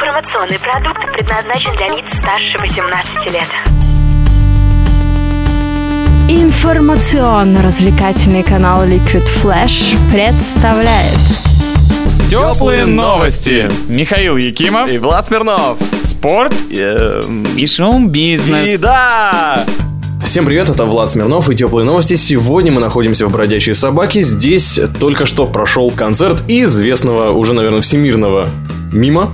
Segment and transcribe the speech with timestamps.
[0.00, 3.48] Информационный продукт предназначен для лиц старше 18 лет.
[6.28, 11.18] Информационно-развлекательный канал Liquid Flash представляет
[12.30, 13.68] Теплые новости.
[13.88, 14.88] Михаил Якимов.
[14.88, 15.78] И Влад Смирнов.
[16.04, 18.68] Спорт Эм, и шоу-бизнес.
[18.68, 19.66] И да!
[20.24, 22.14] Всем привет, это Влад Смирнов и Теплые новости.
[22.14, 24.22] Сегодня мы находимся в «Бродячей собаке».
[24.22, 28.48] Здесь только что прошел концерт известного, уже, наверное, всемирного
[28.92, 29.32] мимо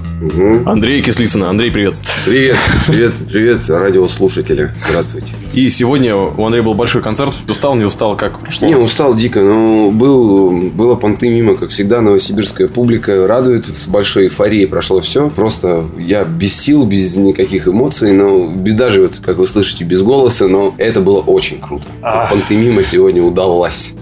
[0.66, 1.50] Андрея Кислицына.
[1.50, 1.94] Андрей, привет.
[2.24, 2.56] Привет,
[2.86, 4.72] привет, привет, радиослушатели.
[4.88, 5.34] Здравствуйте.
[5.52, 7.36] И сегодня у Андрея был большой концерт.
[7.48, 8.66] Устал, не устал, как прошло?
[8.66, 13.66] Не, устал дико, но был, было понты мимо, как всегда, новосибирская публика радует.
[13.66, 15.30] С большой эйфорией прошло все.
[15.30, 20.48] Просто я без сил, без никаких эмоций, но даже вот, как вы слышите, без голоса,
[20.48, 21.86] но это было очень круто.
[22.02, 23.94] Пантомима сегодня удалась.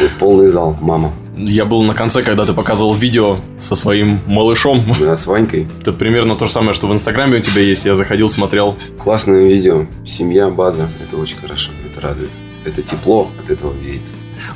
[0.00, 1.12] Вот полный зал, мама.
[1.36, 4.82] Я был на конце, когда ты показывал видео со своим малышом.
[5.00, 5.66] Да, с Ванькой.
[5.80, 7.84] Это примерно то же самое, что в Инстаграме у тебя есть.
[7.84, 8.76] Я заходил, смотрел.
[8.98, 9.86] Классное видео.
[10.06, 10.88] Семья, база.
[11.02, 11.72] Это очень хорошо.
[11.90, 12.30] Это радует.
[12.64, 14.02] Это тепло от этого веет.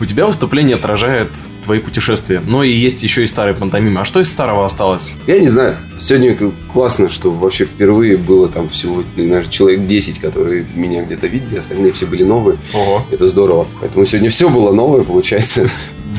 [0.00, 1.28] У тебя выступление отражает
[1.64, 2.40] твои путешествия.
[2.46, 4.00] Но и есть еще и старые пантомимы.
[4.00, 5.14] А что из старого осталось?
[5.26, 5.76] Я не знаю.
[5.98, 6.36] Сегодня
[6.72, 11.92] классно, что вообще впервые было там всего, наверное, человек 10, которые меня где-то видели, остальные
[11.92, 12.58] все были новые.
[12.72, 13.06] Ого.
[13.10, 13.66] Это здорово.
[13.80, 15.70] Поэтому сегодня все было новое, получается.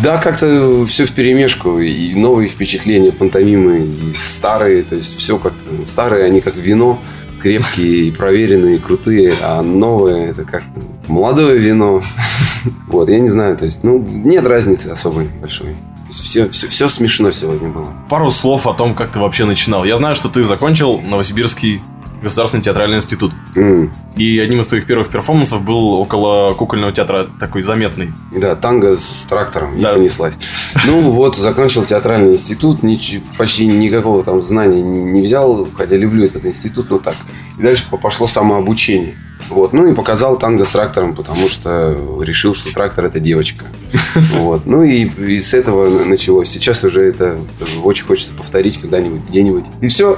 [0.02, 1.80] Да, как-то все в перемешку.
[1.80, 4.84] И новые впечатления, пантомимы, и старые.
[4.84, 5.86] То есть все как-то...
[5.86, 7.00] Старые, они как вино.
[7.42, 9.34] Крепкие, и проверенные, и крутые.
[9.42, 10.64] А новые, это как
[11.08, 12.02] молодое вино.
[12.88, 13.56] Вот, я не знаю.
[13.56, 15.76] То есть, ну, нет разницы особой большой.
[16.12, 17.88] Все, все, все смешно сегодня было.
[18.10, 19.86] Пару слов о том, как ты вообще начинал.
[19.86, 21.82] Я знаю, что ты закончил Новосибирский
[22.22, 23.32] государственный театральный институт.
[23.56, 23.92] М.
[24.16, 28.12] И одним из твоих первых перформансов был около кукольного театра такой заметный.
[28.36, 29.94] Да, танго с трактором и Да.
[29.94, 30.34] понеслась.
[30.86, 32.84] Ну вот, закончил театральный институт,
[33.38, 37.16] почти никакого там знания не, взял, хотя люблю этот институт, но так.
[37.58, 39.16] И дальше по- пошло самообучение.
[39.50, 43.66] Вот, ну и показал танго с трактором, потому что решил, что трактор это девочка.
[44.34, 46.50] Вот, ну и, и с этого на- началось.
[46.50, 47.38] Сейчас уже это
[47.84, 49.66] очень хочется повторить когда-нибудь, где-нибудь.
[49.82, 50.18] И все.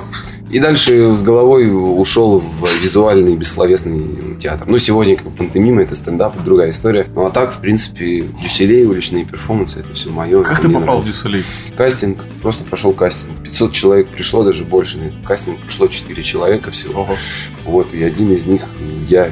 [0.52, 4.68] И дальше с головой ушел в визуальный бессловесный театр.
[4.68, 7.08] Ну, сегодня как бы пантомима, это стендап, это другая история.
[7.16, 10.44] Ну, а так, в принципе, дюселей, уличные перформансы, это все мое.
[10.44, 11.14] Как ты попал в нравится.
[11.14, 11.44] Дюсселей?
[11.78, 13.32] Кастинг, просто прошел кастинг.
[13.44, 14.98] 500 человек пришло, даже больше.
[15.24, 17.04] В кастинг пришло 4 человека всего.
[17.04, 17.16] Ого.
[17.64, 18.64] Вот, и один из них
[19.08, 19.32] я.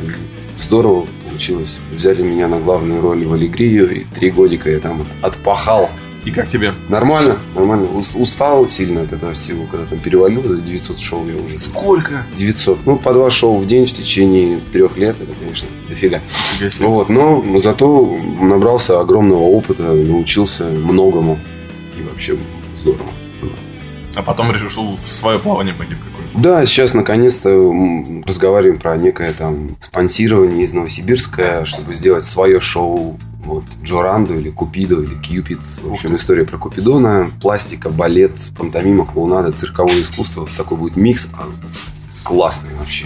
[0.61, 1.79] Здорово получилось.
[1.91, 5.89] Взяли меня на главную роль в Аллегрию, и три годика я там отпахал.
[6.25, 6.73] И как тебе?
[6.89, 7.87] Нормально, нормально.
[7.95, 11.57] Ус- Устал сильно от этого всего, когда там перевалил за 900 шоу я уже.
[11.57, 12.25] Сколько?
[12.35, 12.85] 900.
[12.85, 16.21] Ну, по два шоу в день в течение трех лет, это, конечно, дофига.
[16.79, 21.39] Вот, но зато набрался огромного опыта, научился многому.
[21.97, 22.35] И вообще
[22.79, 23.09] здорово
[23.41, 23.51] было.
[24.15, 26.19] А потом решил в свое плавание пойти в какое-то.
[26.37, 27.49] Да, сейчас наконец-то
[28.25, 33.17] разговариваем про некое там спонсирование из Новосибирска, чтобы сделать свое шоу.
[33.49, 35.57] Вот Джоранду или Купидо или Кьюпид.
[35.81, 40.47] В общем, история про Купидона, пластика, балет, пантомима, клоунада, цирковое искусство.
[40.55, 41.27] Такой будет микс.
[42.29, 43.05] Классный вообще.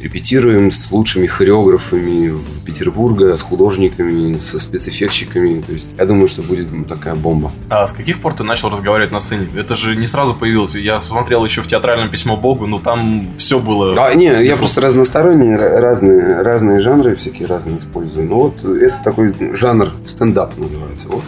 [0.00, 2.32] Репетируем с лучшими хореографами
[2.64, 5.60] Петербурга, с художниками, со спецэффектчиками.
[5.60, 7.52] То есть, я думаю, что будет м, такая бомба.
[7.70, 9.46] А с каких пор ты начал разговаривать на сцене?
[9.56, 10.74] Это же не сразу появилось.
[10.74, 13.94] Я смотрел еще в театральном письмо Богу, но там все было...
[14.04, 18.26] А, не, я просто разносторонний, ра- разные, разные жанры всякие разные использую.
[18.28, 21.06] Ну вот это такой жанр стендап называется.
[21.06, 21.22] Вот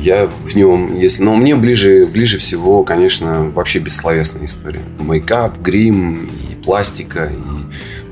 [0.00, 4.82] я в нем, если, но мне ближе, ближе всего, конечно, вообще бессловесная история.
[4.98, 6.28] Мейкап, грим
[6.62, 7.62] пластика и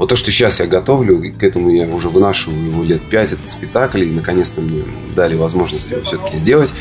[0.00, 3.50] вот то, что сейчас я готовлю, к этому я уже вынашиваю его лет пять, этот
[3.50, 4.82] спектакль, и наконец-то мне
[5.14, 6.72] дали возможность его все-таки сделать.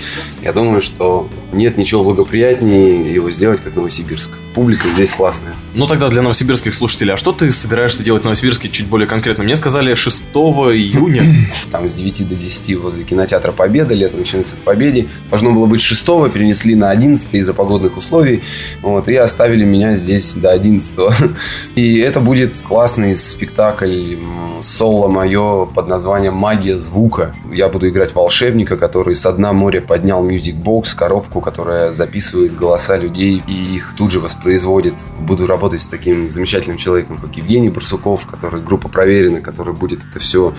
[0.41, 4.29] Я думаю, что нет ничего благоприятнее его сделать, как Новосибирск.
[4.53, 5.53] Публика здесь классная.
[5.75, 9.43] Ну тогда для новосибирских слушателей, а что ты собираешься делать в Новосибирске чуть более конкретно?
[9.43, 11.23] Мне сказали 6 июня.
[11.71, 15.07] там с 9 до 10 возле кинотеатра Победа, лето начинается в Победе.
[15.29, 18.41] Должно было быть 6 перенесли на 11 из-за погодных условий.
[18.81, 20.97] Вот, и оставили меня здесь до 11
[21.75, 24.15] И это будет классный спектакль,
[24.61, 27.35] соло мое под названием «Магия звука».
[27.53, 33.43] Я буду играть волшебника, который со дна моря поднял Box, коробку, которая записывает голоса людей
[33.47, 34.95] и их тут же воспроизводит.
[35.19, 40.19] Буду работать с таким замечательным человеком, как Евгений Барсуков, который группа проверена, который будет это
[40.19, 40.53] все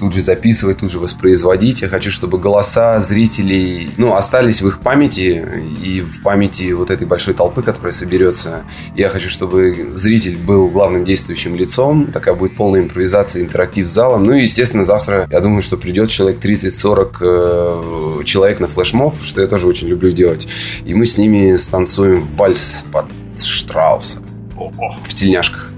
[0.00, 1.82] тут же записывать, тут же воспроизводить.
[1.82, 5.46] Я хочу, чтобы голоса зрителей, ну, остались в их памяти
[5.84, 8.62] и в памяти вот этой большой толпы, которая соберется.
[8.94, 12.06] Я хочу, чтобы зритель был главным действующим лицом.
[12.06, 14.24] Такая будет полная импровизация, интерактив с залом.
[14.24, 19.40] Ну и, естественно, завтра, я думаю, что придет человек 30-40 э, человек на флешмоб, что
[19.40, 20.48] я тоже очень люблю делать.
[20.84, 23.06] И мы с ними станцуем вальс под
[23.42, 24.18] Штрауса.
[24.56, 25.70] В тельняшках.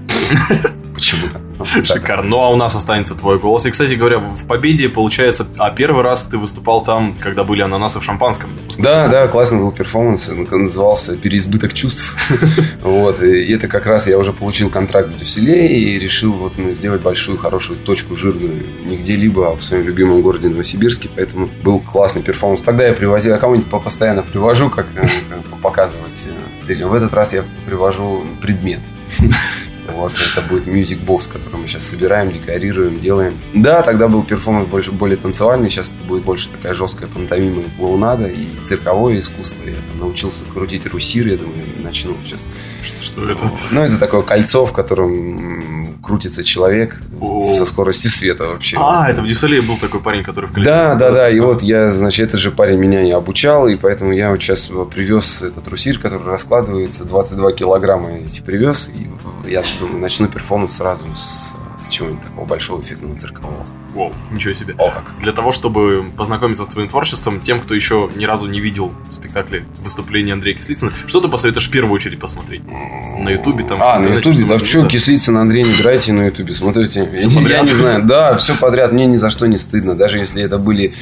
[0.93, 1.39] Почему-то.
[1.83, 2.29] Шикарно.
[2.29, 3.65] Ну, а у нас останется твой голос.
[3.65, 7.99] И, кстати говоря, в Победе, получается, а первый раз ты выступал там, когда были ананасы
[7.99, 8.51] в шампанском.
[8.77, 10.29] Да, да, классный был перформанс.
[10.29, 12.15] Он назывался «Переизбыток чувств».
[12.81, 13.21] Вот.
[13.21, 17.01] И это как раз я уже получил контракт в Солей и решил вот ну, сделать
[17.01, 21.09] большую, хорошую точку жирную не где-либо, а в своем любимом городе Новосибирске.
[21.15, 22.61] Поэтому был классный перформанс.
[22.61, 26.27] Тогда я привозил, я кого-нибудь постоянно привожу, как, э, как показывать.
[26.69, 28.79] В этот раз я привожу предмет.
[29.95, 33.37] Вот, это будет Music Box, который мы сейчас собираем, декорируем, делаем.
[33.53, 37.69] Да, тогда был перформанс больше, более танцевальный, сейчас это будет больше такая жесткая пантомима и
[37.77, 39.61] клоунада, и цирковое искусство.
[39.65, 42.47] Я там научился крутить roue Cyr, я думаю, начну сейчас.
[42.81, 43.51] Что, что это?
[43.71, 47.53] Ну, это такое кольцо, в котором крутится человек О.
[47.53, 48.77] со скоростью света вообще.
[48.79, 50.75] А, это в Дюсселе был такой парень, который в коллективе.
[50.75, 51.29] Да, да, да.
[51.29, 54.71] И вот я, значит, этот же парень меня и обучал, и поэтому я вот сейчас
[54.91, 59.07] привез этот русир, который раскладывается, 22 килограмма эти привез, и
[59.49, 63.65] я думаю, начну перформанс сразу с, с чего-нибудь такого большого эффектного циркового.
[63.93, 64.75] Воу, ничего себе.
[64.77, 65.15] О, как.
[65.19, 69.65] Для того, чтобы познакомиться с твоим творчеством, тем, кто еще ни разу не видел спектакли
[69.83, 72.61] выступления Андрея Кислицына, что ты посоветуешь в первую очередь посмотреть?
[72.67, 73.81] На Ютубе там?
[73.81, 74.45] А, на Ютубе?
[74.45, 77.09] Да что, Кислицын, Андрей, не играйте на Ютубе, смотрите.
[77.17, 77.63] Всё Я- подряд?
[77.63, 78.03] Я не знаю.
[78.05, 78.91] Да, все подряд.
[78.91, 79.95] Мне ни за что не стыдно.
[79.95, 80.93] Даже если это были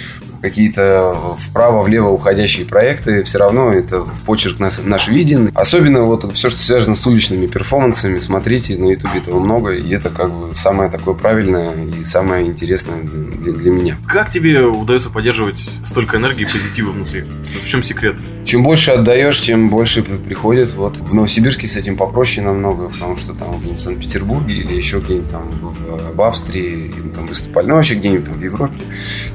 [0.41, 5.51] какие-то вправо-влево уходящие проекты, все равно это почерк нас, наш виден.
[5.53, 10.09] Особенно вот все, что связано с уличными перформансами, смотрите, на Ютубе этого много, и это
[10.09, 13.97] как бы самое такое правильное и самое интересное для, для меня.
[14.07, 17.25] Как тебе удается поддерживать столько энергии и позитива внутри?
[17.63, 18.17] В чем секрет?
[18.45, 20.73] Чем больше отдаешь, тем больше при- приходит.
[20.73, 24.99] Вот в Новосибирске с этим попроще намного, потому что там где-нибудь в Санкт-Петербурге или еще
[24.99, 28.79] где-нибудь там в, в Австрии, там выступали, ну вообще где-нибудь там в Европе,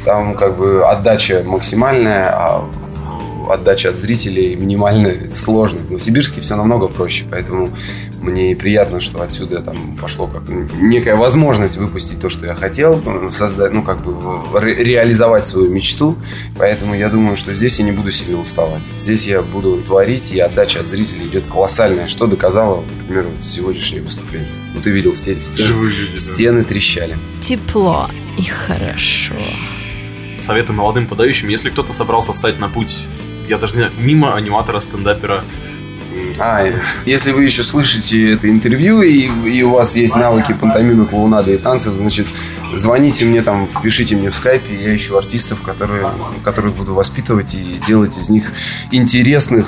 [0.04, 2.70] там как бы отдача максимальная, а
[3.50, 5.80] отдача от зрителей минимальная, это сложно.
[5.80, 7.70] В Новосибирске все намного проще, поэтому
[8.20, 13.72] мне приятно, что отсюда там пошло как некая возможность выпустить то, что я хотел, создать,
[13.72, 14.14] ну, как бы
[14.58, 16.16] ре- реализовать свою мечту.
[16.56, 18.84] Поэтому я думаю, что здесь я не буду сильно уставать.
[18.96, 24.02] Здесь я буду творить, и отдача от зрителей идет колоссальная, что доказало, например, вот сегодняшнее
[24.02, 24.48] выступление.
[24.72, 26.16] Ну, ты видел, стены, да.
[26.16, 27.18] стены трещали.
[27.40, 28.08] Тепло
[28.38, 29.34] и хорошо.
[30.42, 33.06] Советы молодым подающим, если кто-то собрался встать на путь,
[33.48, 35.44] я даже не знаю, мимо аниматора, стендапера,
[36.38, 36.64] А,
[37.04, 41.58] если вы еще слышите это интервью, и, и у вас есть навыки пантомимы, клоунады и
[41.58, 42.26] танцев, значит,
[42.74, 46.10] звоните мне там, пишите мне в скайпе, я ищу артистов, которые,
[46.44, 48.44] которых буду воспитывать и делать из них
[48.90, 49.66] интересных,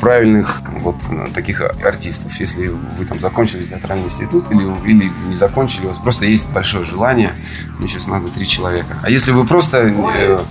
[0.00, 2.38] правильных вот э, таких артистов.
[2.40, 6.84] Если вы там закончили театральный институт или, или не закончили, у вас просто есть большое
[6.84, 7.32] желание,
[7.78, 8.98] мне сейчас надо три человека.
[9.02, 10.42] А если вы просто э,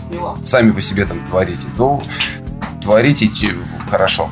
[0.44, 2.04] сами по себе там творите, то
[2.82, 3.54] творите те-
[3.90, 4.30] хорошо.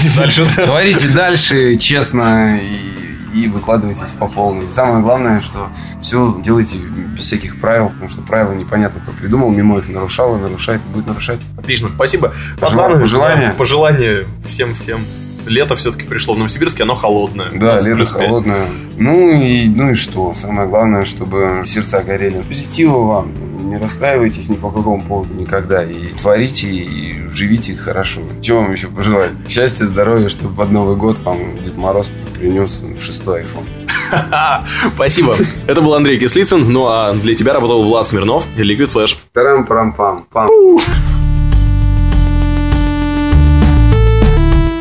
[0.00, 0.66] Творите дальше, да?
[0.66, 4.70] Творите дальше, честно, и, и выкладывайтесь по полной.
[4.70, 5.68] Самое главное, что
[6.00, 10.40] все делайте без всяких правил, потому что правила непонятно, кто придумал, мимо их нарушал и
[10.40, 11.40] нарушает, и будет нарушать.
[11.58, 12.32] Отлично, спасибо.
[12.58, 13.00] Пожелания.
[13.00, 13.54] Пожелания.
[13.56, 15.00] пожелания всем-всем.
[15.46, 17.50] Лето все-таки пришло в Новосибирске, оно холодное.
[17.50, 18.66] Да, 20 лето холодное.
[18.96, 20.34] Ну и, ну и что?
[20.34, 22.42] Самое главное, чтобы сердца горели.
[22.42, 23.32] Позитива вам.
[23.68, 25.82] Не расстраивайтесь ни по какому поводу никогда.
[25.82, 28.22] И творите, и живите хорошо.
[28.40, 29.30] Чего вам еще пожелать?
[29.48, 33.66] Счастья, здоровья, чтобы под Новый год вам Дед Мороз принес шестой iPhone.
[34.94, 35.34] Спасибо.
[35.66, 39.16] Это был Андрей Кислицын, ну а для тебя работал Влад Смирнов и Liquid Flash.
[39.32, 40.26] Тарам-парам-пам.
[40.32, 40.48] Пам.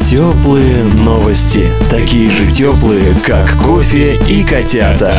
[0.01, 1.67] Теплые новости.
[1.91, 5.13] Такие же теплые, как кофе и котята.